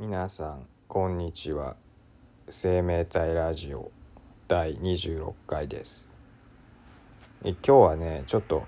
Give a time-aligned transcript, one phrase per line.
[0.00, 1.76] 皆さんこんにちは。
[2.48, 3.90] 生命体ラジオ
[4.48, 6.10] 第26回です。
[7.42, 8.64] 今日はねちょっと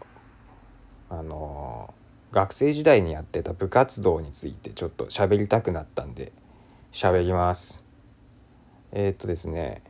[1.09, 6.31] あのー学生時代にやってた部活動についてちょっと喋りたくなったんで
[6.93, 7.85] 喋ります。
[8.93, 9.83] えーっとですね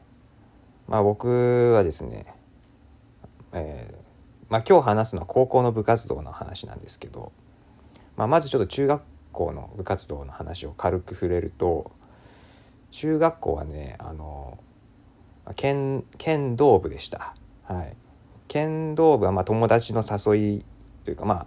[0.87, 2.27] まあ僕はですね
[3.53, 3.97] えー
[4.51, 7.33] まあ今日話すのは高校の部活動の話なんですけど、
[8.17, 9.03] まあ、まずちょっと中学
[9.35, 11.93] 校の部活動の話を軽く触れると
[12.91, 14.57] 中学校はねあの
[15.57, 17.35] 剣剣道部でした。
[17.65, 17.97] はい。
[18.49, 20.65] 剣道部はまあ友達の誘い
[21.05, 21.47] というかまあ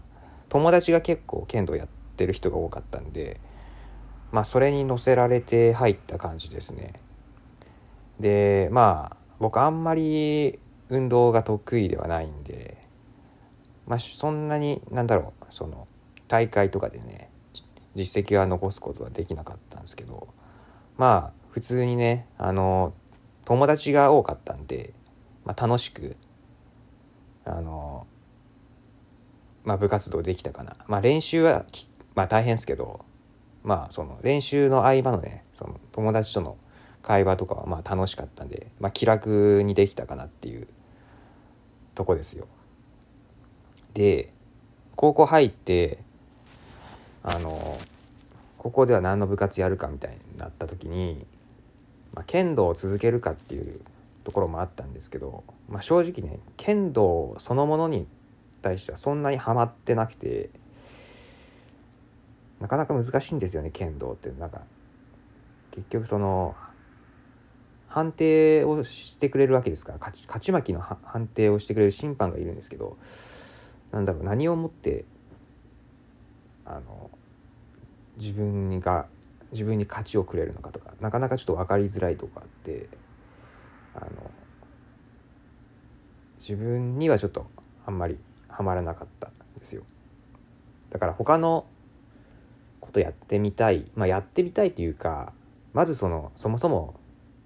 [0.50, 3.40] 友達が結構剣道やってる人が多かったんで
[4.32, 6.94] まあそれに乗せられて入った感じですね。
[8.20, 10.60] でまあ僕あんまり
[10.90, 12.78] 運動が得意ではないんで
[13.88, 15.88] まあそんなになんだろうその
[16.28, 17.27] 大会とかでね
[17.98, 20.28] 実績は残すことはできなかったんですけど
[20.98, 22.94] まあ普通にねあの
[23.44, 24.94] 友達が多かったんで、
[25.44, 26.16] まあ、楽しく
[27.44, 28.06] あの
[29.64, 33.04] まあ部活動できたかなまあ練習はきまあ大変ですけど
[33.64, 36.58] まあその練習の合間のねその友達との
[37.02, 40.68] 会話とかはまあ楽しかったんで、まあ、気楽にできたかなっていう
[41.96, 42.48] とこですよ。
[43.94, 44.32] で
[44.96, 46.04] 高校入って
[47.28, 47.78] あの
[48.58, 51.26] ここでは何の部活やるかみたいになった時に、
[52.14, 53.82] まあ、剣道を続けるかっていう
[54.24, 58.08] ところもあったんですけど、まあ、正直ね剣道そのものに
[58.62, 60.50] 対してはそんなにハマってなくて
[62.60, 64.62] なかなか難しいんですよね剣道ってなんか。
[65.78, 66.56] 結局その
[67.88, 72.98] 判定をしてくれるわけですから勝ち勝ち負けの判定をしてくれる審判がいるんですけど
[73.92, 75.06] なんだろう何をもって
[76.68, 77.10] あの
[78.18, 79.08] 自分が
[79.52, 82.90] 自分に勝ちをくれるのかとかなかなかちょっと分かりづらいとこあって
[83.96, 84.08] あの
[86.40, 87.48] 自分にはちょっと
[87.86, 88.18] あんまり
[88.50, 89.84] ハマらなかったんですよ。
[90.90, 91.66] だから他の
[92.80, 95.34] ことやってみたいまあやってみたいというか
[95.74, 96.96] まずそのそもそも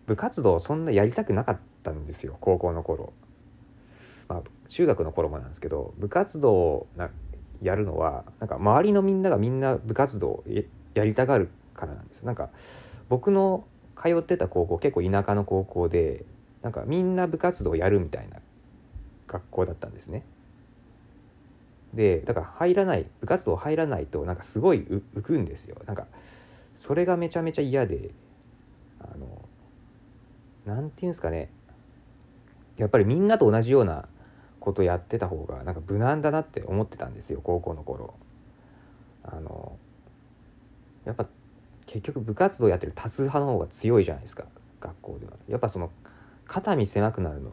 [0.08, 3.14] 部活動そんなやりたくなかったんですよ高校の頃。
[4.28, 7.10] まあ中学の頃もなんですけど部活動な
[7.62, 10.44] やるのはなんか周りのみんながみんな部活動
[10.94, 12.20] やりたがるからなんです。
[12.20, 12.50] よなんか
[13.10, 13.66] 僕の
[14.02, 16.26] 通ってた高校結構田舎の高校で
[16.62, 18.38] なんかみんな部活動やるみたいな
[19.28, 20.24] 学校だったんですね。
[21.94, 25.78] でだから入らない部活動入らないとなんかすごい浮くんですよ。
[25.86, 26.08] なんか
[26.78, 28.12] それがめちゃめちゃ嫌で
[29.00, 29.50] あの
[30.66, 31.50] なんていうんですかね。
[32.78, 34.08] やっぱりみんなと同じような
[34.62, 38.14] ことやってた方がなんか無難だなって思ってたんですよ高校の頃。
[39.24, 39.78] あの
[41.04, 41.26] やっぱ
[41.86, 44.46] 結局部活動やってる多数派の方が強いじゃないですか
[44.80, 45.34] 学校では。
[45.50, 45.92] やっぱその
[46.48, 47.52] 肩身狭くなるの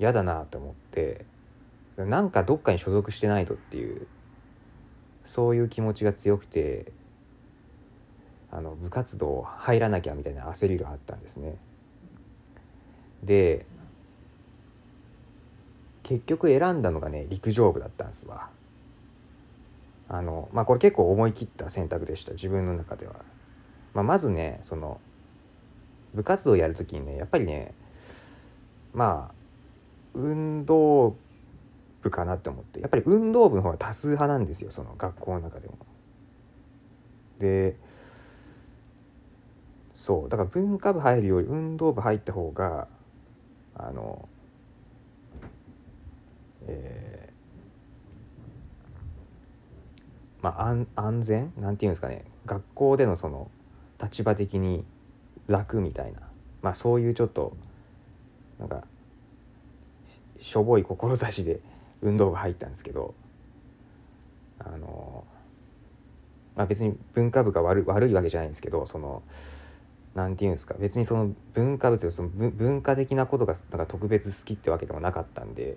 [0.00, 1.24] 嫌だなと思って
[1.96, 4.06] なんかどっかに所属してないとっていう
[5.24, 6.92] そういう気持ちが強くて
[8.50, 11.56] あの部活動入らなきゃみたいな焦りがあったんですね。
[13.22, 13.66] で
[16.08, 18.48] 結局選んだのがね陸上部だったんですわ。
[20.08, 23.16] あのまあこれ結構思い切った選択でした自分の中では、
[23.92, 25.02] まあ、まずねその
[26.14, 27.74] 部活動をやる時にねやっぱりね
[28.94, 29.34] まあ
[30.14, 31.14] 運動
[32.00, 32.80] 部かなって思って。
[32.80, 35.76] やっぱり運動部の方が多数派なんですよその学校の中でも。
[37.38, 37.76] で
[39.94, 42.88] そうだから文化部入るより運動部入った方が
[43.74, 44.26] あの
[46.68, 51.52] えー、まあ安安全？
[51.58, 52.24] なんていうんですかね。
[52.46, 53.50] 学校でのその
[54.02, 54.84] 立場的に
[55.48, 56.20] 楽みたいな。
[56.62, 57.56] まあそういうちょっと
[58.58, 58.84] なんか
[60.40, 61.60] しょぼい志で
[62.02, 63.14] 運動部入ったんですけど
[64.58, 65.24] あの
[66.56, 69.22] まあ別に文化部が悪悪いわけじゃないんですけどその
[70.14, 70.74] なんていうんですか。
[70.78, 75.76] 別にその文化部というその文化的なことがなんか特別好きってわけでもなかったんで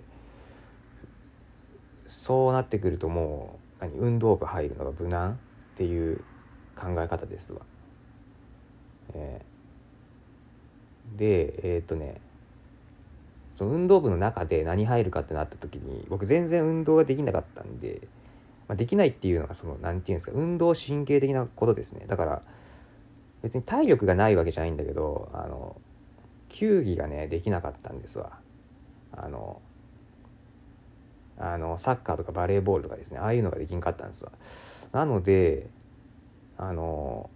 [2.12, 5.36] そうなってくるともう何運動部入るのが無難っ
[5.76, 6.18] ていう
[6.76, 7.62] 考え方ですわ。
[9.14, 12.20] えー、でえー、っとね
[13.58, 18.06] その運動部の中で何入るかってなった時に僕全然運動ができなかったんで、
[18.68, 22.04] まあ、できないっていうのがその何て言うんですか運動神経的なことですね。
[22.06, 22.42] だから
[23.42, 25.76] 別に体力がないわけじゃないんだけどあの
[26.48, 28.38] 球技がねできなかったんですわ。
[29.12, 29.60] あの
[31.42, 33.18] あのサッカーとかバレーボールとかですね。
[33.18, 34.30] ああいうのができんかったんですわ。
[34.92, 35.66] なので
[36.56, 37.28] あの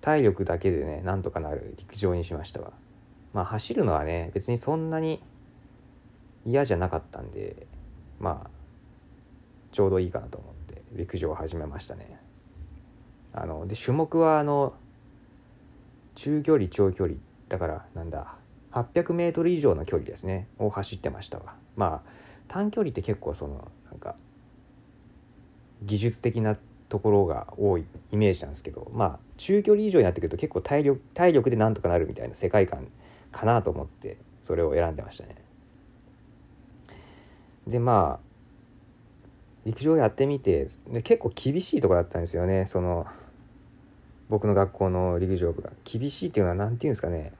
[0.00, 2.72] 体力だけでねなんとかなる陸上にしましたわ。
[3.32, 5.22] まあ走るのはね別にそんなに
[6.44, 7.68] 嫌じゃなかったんで
[8.18, 8.50] まあ
[9.70, 12.20] ちょうどいいかなと思って陸上を始めましたね。
[13.32, 14.74] あので種目はあの
[16.16, 17.16] 中距離長距離
[17.48, 18.34] だからなんだ
[18.72, 20.48] 800m 以上の距離ですね。
[20.58, 21.54] を走ってましたわ。
[21.76, 22.21] まあ
[22.52, 24.14] 短距離って結構そのなんか
[25.82, 26.58] 技術的な
[26.90, 32.88] ところが多いイメージなんですけどまあ中距離以上になってくると結構体力体力でなんとかなるみたいな世界観
[33.30, 35.36] かなと思ってそれを選んでましたね。
[37.66, 38.32] でまあ
[39.64, 42.66] 陸上やってみてで結構厳しいとこだったんですよね。
[42.66, 43.06] その
[44.28, 45.70] 僕の学校の陸上部が。
[45.84, 47.32] 厳しいっていうのは何て言うんですかね。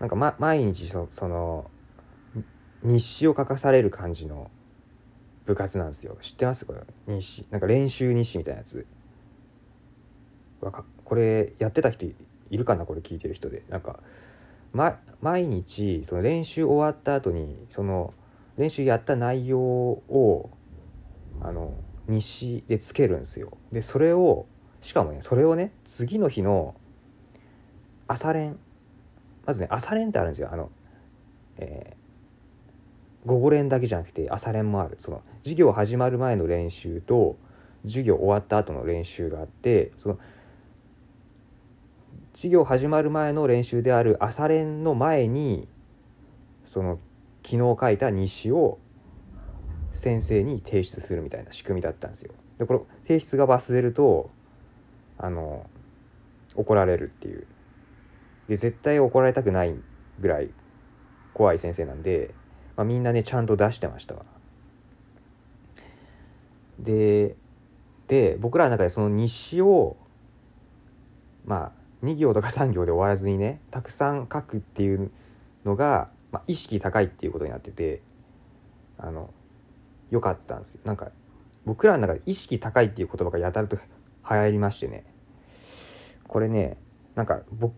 [0.00, 1.70] なんか、ま、毎日そその
[2.86, 4.50] 日誌を書かされる感じの
[5.44, 6.16] 部活なんですよ。
[6.20, 6.64] 知ってます？
[6.64, 6.80] これ。
[7.06, 7.46] 日誌。
[7.50, 8.86] なんか練習日誌みたいなやつ。
[10.60, 12.14] わかこれやってた人い
[12.52, 12.86] るかな？
[12.86, 13.64] これ聞いてる人で。
[13.68, 14.00] なんか、
[14.72, 18.14] ま、毎日その練習終わった後にその
[18.56, 20.50] 練習やった内容を
[21.40, 21.74] あの
[22.08, 23.58] 日誌でつけるんですよ。
[23.72, 24.46] でそれを
[24.80, 26.74] しかもねそれをね次の日の
[28.06, 28.58] 朝練。
[29.44, 30.48] まずね朝練ってあるんですよ。
[30.52, 30.70] あの、
[31.58, 31.96] えー、
[33.26, 37.36] 午後練だけじゃなくて朝練もあるその授業始まる前の練習と
[37.84, 40.18] 授業終わった後の練習があってその
[42.32, 45.66] 授業始まる前の練習である朝練の前に
[46.64, 46.98] その
[47.44, 48.78] 昨日書いた日誌を
[49.92, 52.32] 先生に提出するみたいな仕組みだったんですよ。
[52.58, 52.80] でこれ
[53.18, 54.30] 提出が忘れると
[55.18, 55.66] あの
[56.54, 57.46] 怒られるっていう
[58.48, 59.74] で絶対怒られたくない
[60.20, 60.50] ぐらい
[61.36, 62.30] 怖い先生なんで、
[62.76, 64.24] まあ、みんなねちゃんと出してましたわ。
[66.78, 67.36] で
[68.08, 69.96] で僕らの中でその日誌を
[71.44, 71.72] まあ
[72.04, 75.10] 2行とか3行で終わらずにねたくさん書くっていう
[75.64, 78.02] のが、まあ、意識高いっていうことになってて
[78.98, 79.30] あの
[80.10, 81.10] 良かったんですよなんか
[81.64, 83.82] 僕らの中で意識高いっていう言葉がやたらと流
[84.36, 85.04] 行りましてね
[86.28, 86.76] これね
[87.14, 87.74] なんか僕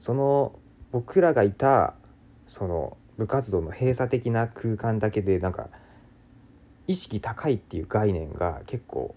[0.00, 0.58] その
[0.92, 1.94] 僕らがいた
[2.46, 5.68] その部活動の閉鎖的な空間だけでなんか
[6.86, 9.14] 意識高いっていう概念が結構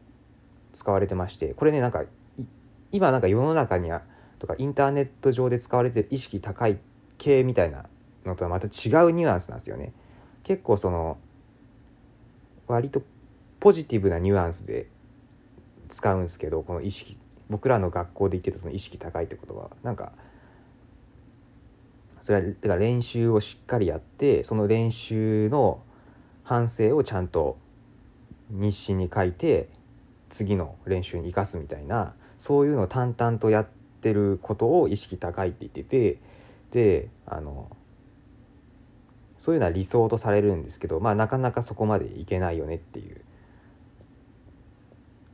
[0.74, 2.04] 使われてましてこれねなんか
[2.92, 4.02] 今なんか世の中には
[4.40, 6.78] とかインターネット上で使われてる意識高い
[7.18, 7.86] 系みたいな
[8.26, 8.70] のとはまた違
[9.06, 9.94] うニュアンスなんですよね。
[10.44, 11.18] 結構その
[12.68, 13.02] 割と
[13.60, 14.88] ポジティブなニュアンスで
[15.90, 17.18] 使うんですけどこの意識
[17.50, 20.12] 僕らの学校で言ってたその意識高いって言葉はなんか
[22.24, 25.84] それはだから練習をしっかりやってその練習の
[26.44, 27.58] 反省をちゃんと
[28.50, 29.70] 日誌に書いて
[30.30, 33.68] 次の練習に生かすみたいなそういうのを淡々とやっ
[34.02, 36.20] てることを意識高いって言ってて
[36.72, 37.70] であの
[39.38, 43.22] そういうのは理想とされるんですけどまあなかなかそこまでいけないよねっていう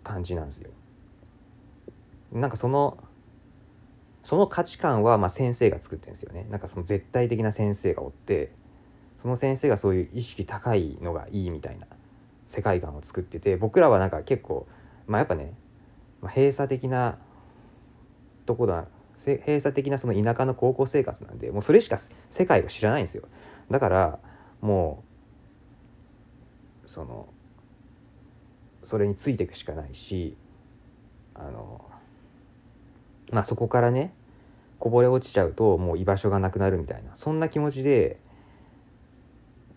[0.04, 0.72] 感じなんですよ。
[2.32, 2.98] なんかその
[4.30, 6.46] その価値観はまあ先生が作ってるんですよね。
[6.52, 8.52] なんかその絶対的な先生がおって
[9.24, 11.88] その先生がそういう意識高いのがいいみたいな
[12.46, 14.68] 世界観を作ってて僕らはなんか結構
[15.08, 15.56] まあやっぱね、
[16.22, 17.18] まあ、閉鎖的な
[18.46, 18.86] とこだ
[19.18, 21.98] 閉鎖的なその田舎の高校生活なんでもうそれしか
[22.30, 23.24] 世界を知らないんですよ。
[23.72, 24.20] だから
[24.62, 25.04] も
[26.86, 27.30] うその
[28.84, 30.38] それについていくしかないし
[31.34, 31.84] あの
[33.32, 34.14] まあそこからね
[34.80, 38.18] こぼれ落ちちゃうともう居場所がなくなるみたいなそんな気持ちで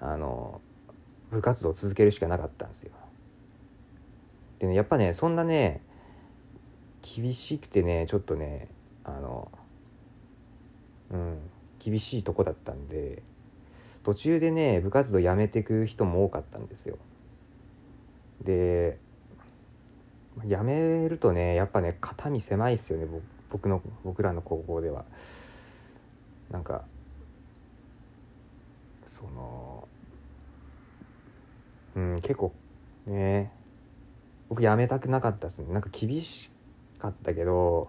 [0.00, 0.60] あの
[1.30, 2.92] 部活動を続けるしかなかったんですよ。
[4.58, 5.82] でねやっぱねそんなね
[7.02, 8.68] 厳しくてねちょっとね
[9.04, 9.50] あの
[11.10, 11.38] うん
[11.78, 13.22] 厳しいとこだったんで
[14.04, 16.98] 途中でね部活動やめてく人も多かったんですよ。
[18.42, 18.98] で
[20.46, 23.06] やめるとねやっぱね肩身狭いっすよね
[23.52, 25.04] 僕の僕らの高校では。
[26.50, 26.84] なんか
[29.06, 29.88] その
[31.96, 32.52] うん結構
[33.06, 33.50] ね
[34.48, 36.50] 僕やめたくなかったですねなんか厳し
[36.98, 37.88] かったけど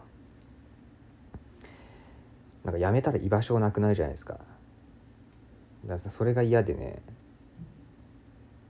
[2.64, 4.36] なんかやめたら居場所なくなるじゃないですか
[5.86, 7.02] だからそれが嫌でね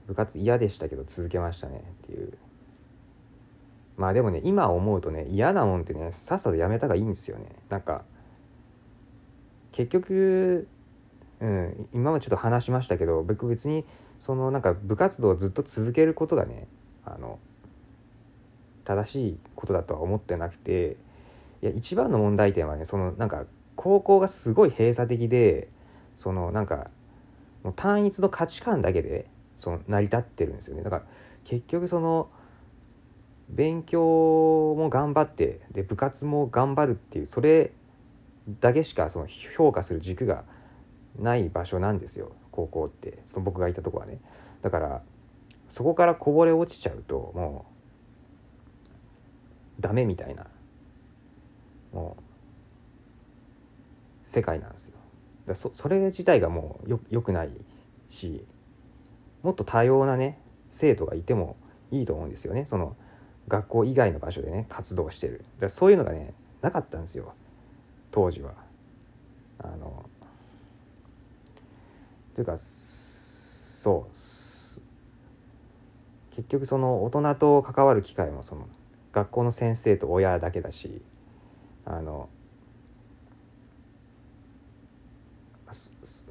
[0.08, 2.36] 部活嫌でしたけど続けましたねっていう
[3.96, 7.46] まあでもね今思うとね嫌なもんってねさっさとやめた方がいいんですよね。
[7.68, 8.04] なんか
[9.72, 10.68] 結局、
[11.40, 13.84] うん、今はちょっと話しましたけど僕別に
[14.20, 16.68] そのなんか部活動をずっと続けることがね
[17.04, 17.38] あの
[18.84, 20.96] 正しいことだとは思ってなくて
[21.62, 23.44] いや一番の問題点はねそのなんか
[23.76, 25.68] 高校がすごい閉鎖的で
[26.16, 26.90] そのなんか
[27.62, 30.82] もう単一の価値観だけでその成り立ってるんですよね。
[30.82, 31.02] だから
[31.44, 32.28] 結局その
[33.54, 37.72] 勉強も頑張ってで部活も頑張るっていうそれ
[38.60, 40.44] だけしかその評価する軸が
[41.18, 43.18] ない場所なんですよ高校って。
[43.26, 44.18] その僕がいたとこはね。
[44.62, 45.02] だから
[45.70, 47.66] そこからこぼれ落ちちゃうとも
[49.78, 50.46] うダメみたいな
[51.92, 52.22] もう
[54.28, 54.94] 世界なんですよ。
[55.46, 57.50] だそそれ自体がもうよよくない
[58.08, 58.44] し
[59.42, 60.38] もっと多様なね
[60.70, 61.56] 生徒がいても
[61.90, 62.64] いいと思うんですよね。
[62.64, 62.96] その
[63.48, 65.44] 学校以外の場所でね活動してる。
[65.60, 66.32] だそういうのがね
[66.62, 67.34] なかったんですよ。
[68.10, 68.52] 当時は。
[69.58, 70.04] あの
[72.34, 74.14] というかそう。
[76.36, 78.66] 結局その大人と関わる機会もその
[79.12, 81.00] 学校の先生と親だけだし
[81.84, 82.28] あの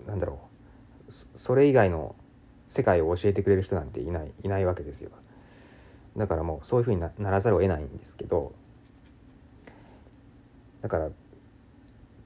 [0.06, 0.42] なんだろ
[1.08, 1.14] う。
[1.38, 2.16] それ以外の
[2.70, 5.12] 世界を教えてくれる人なんていないいないわけですよ。
[6.18, 8.54] だからもうそういうふうにならざるを得ないんですけど
[10.82, 11.10] だから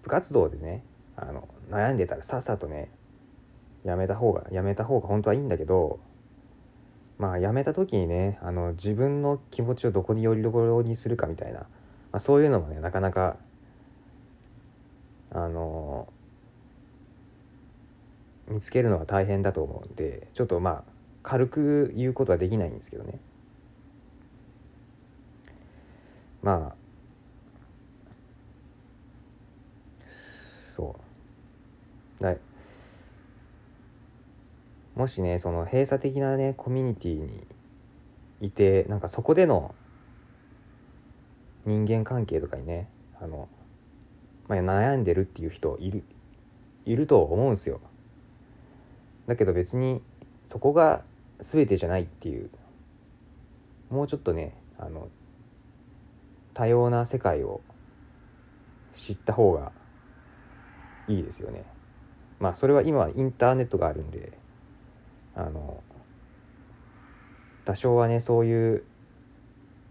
[0.03, 0.83] 部活動でね
[1.15, 2.89] あの悩んでたらさっさとね
[3.83, 5.99] やめた方がやめた方が本当はいいんだけど
[7.17, 11.67] まあやめた時にねあの自分の気持ちをどこによりどころにするかみたいな、ま
[12.13, 13.37] あ、そういうのもねなかなか
[15.31, 16.07] あの
[18.49, 20.83] 見つけるのは大変だと思うんでちょっとまあ
[21.23, 23.19] 軽く言うことはできないんですけどね。
[26.41, 26.87] まあ
[30.75, 30.95] そ
[32.19, 32.35] うだ
[34.95, 37.43] もしねその閉鎖的なねコミュニティに
[38.41, 39.73] いてなんかそこでの
[41.65, 42.89] 人間関係とかにね
[43.21, 43.49] あの、
[44.47, 46.03] まあ、悩んでるっていう人いる
[46.85, 47.81] いると思うんですよ。
[49.27, 50.01] だけど別に
[50.45, 51.01] そこが
[51.39, 52.49] 全てじゃないっていう
[53.89, 55.09] もうちょっとねあの
[56.57, 57.61] 多様な世界を
[58.95, 59.71] 知った方が
[61.07, 61.63] いいですよね。
[62.39, 64.33] まあそれは今はインターネットがあるんで
[65.35, 65.83] あの
[67.63, 68.83] 多少はねそういう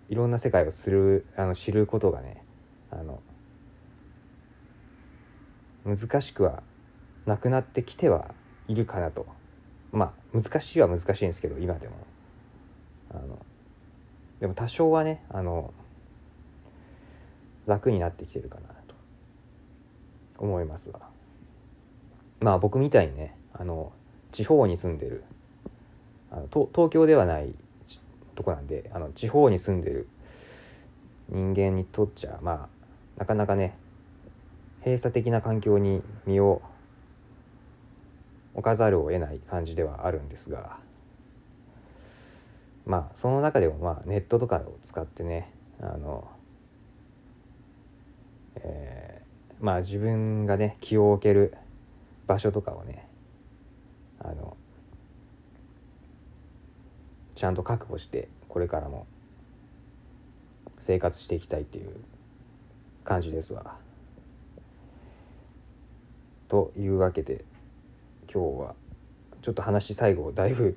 [0.08, 2.42] いろんな世界をするあの知ることがね
[2.90, 3.20] あの
[5.85, 6.64] 難しくは
[7.26, 8.35] なくなってきては
[8.66, 9.25] いるかなと
[9.92, 11.94] まあ難しいは難しいんですけど今でも
[13.11, 13.38] あの
[14.40, 15.73] でも多少はねあの
[17.66, 18.87] 楽になってきてるかなと。
[20.38, 21.00] 思いますわ。
[22.40, 23.92] まあ僕みたいにねあの
[24.32, 25.25] 地方に住んでる
[26.30, 27.54] あの東京ではない
[28.35, 30.08] とこなんであの地方に住んでる
[31.28, 32.68] 人間にとっちゃま
[33.16, 33.76] あなかなかね
[34.80, 36.61] 閉鎖的な環境に身を
[38.54, 40.76] 置かざるを得ない感じではあるんですが
[42.85, 46.28] まあその中でもまあネットとかを使ってねあの、
[48.56, 51.54] えー、まあ自分がね気を置ける
[52.26, 53.08] 場所とかをね
[54.20, 54.56] あの
[57.34, 59.06] ちゃんと覚悟してこれからも
[60.78, 61.96] 生活していきたいっていう
[63.04, 63.76] 感じですわ。
[66.48, 67.44] というわけで
[68.32, 68.75] 今日は
[69.42, 70.76] ちょっと話最後だいぶ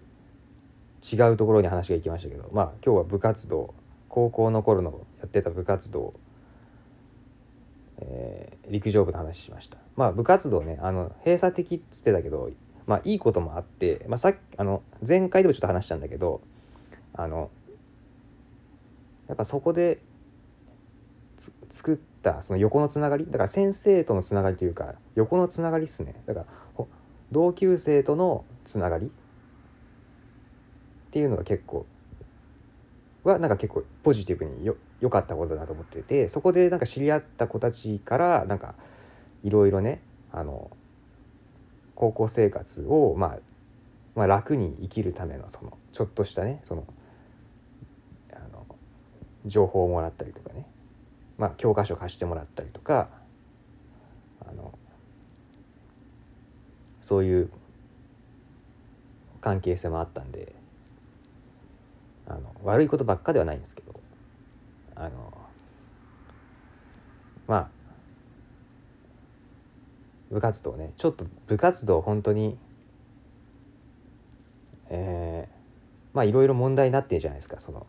[1.01, 3.73] 違うところに話が行きましたけどまあ今日は部活動
[4.09, 6.13] 高校の頃のやってた部活動、
[8.01, 9.77] えー、陸上部の話しました。
[9.95, 12.49] まあ部活動ねあの閉鎖的っつってたけど
[12.87, 16.41] まあいいこともあって、まあ、さっきあの前回でもちょっと話したんだけど
[17.13, 17.51] あの
[19.27, 19.99] やっぱそこで
[21.69, 26.15] 作ったその横のつながりだから先生とのつながりというか横のつながりっすね。
[26.25, 26.45] だから
[27.31, 29.09] 同級生とのつながりっ
[31.11, 31.85] ていうのが結構
[33.23, 38.75] はなんか結構ポジティブによ良かったことだと思っててそこでなんか知り合った子たちからなんか
[39.43, 40.01] いろいろね
[40.31, 40.69] あの
[41.95, 43.39] 高校生活を、まあ、
[44.15, 46.85] まあ楽に生きるためのそのちょっとしたねその
[49.45, 50.65] 情報をもらったりとかね、
[51.37, 53.09] まあ、教科書貸してもらったりとか
[54.47, 54.77] あの
[57.01, 57.49] そういう
[59.41, 60.53] 関係性もあったんで
[62.27, 63.99] あの悪いことばっかではないんですけど。
[64.99, 65.33] あの
[67.47, 67.69] まあ
[70.29, 70.91] 部活動ね。
[70.97, 72.57] ちょっと部活動本当に
[74.89, 77.59] えー、まあいろいろ問題になってるじゃないですか。
[77.59, 77.87] その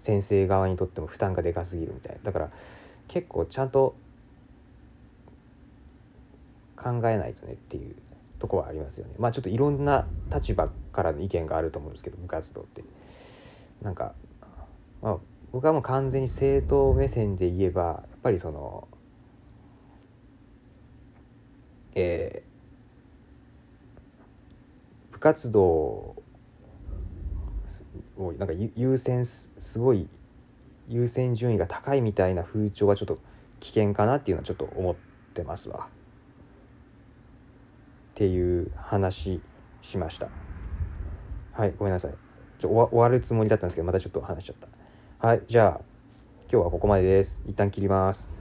[0.00, 2.50] 先生側にとっても負担がでかすぎるみたいだから
[3.06, 3.94] 結構ちゃんと
[6.76, 7.94] 考えないとねっていう
[8.38, 9.14] とこはありますよね。
[9.18, 12.82] まあちょっといろんな立場からの意見があると思うんですけど部活動って。
[13.82, 14.12] なんか、
[15.00, 15.18] まあ、
[15.52, 18.88] 僕はもう完全に政党目線で言えばやっぱりその
[21.94, 25.62] えー、部活動
[28.16, 30.08] をなんか優先すごい
[30.88, 33.18] 優先順位が高いみたいな風潮はちょっと
[33.60, 34.94] 危険かなっていうのはちょっと思っ
[35.34, 35.88] てますわ。
[38.12, 39.40] っていう話
[39.82, 40.28] しました。
[41.52, 42.14] はいごめんなさい。
[42.58, 44.68] ちょ終わるつもりだったんですけどまたちょっと話しちゃった。
[45.22, 45.80] はいじゃあ
[46.50, 47.42] 今日はここまでです。
[47.46, 48.39] 一旦切ります。